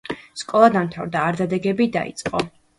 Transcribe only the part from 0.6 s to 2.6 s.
დამთავრდა, არდადეგები დაიწყო.